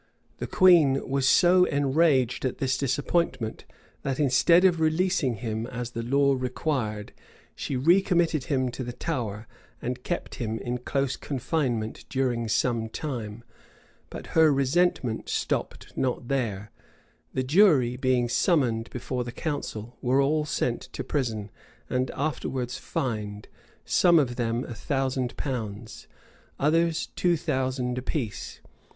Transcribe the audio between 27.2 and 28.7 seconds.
thousand apiece.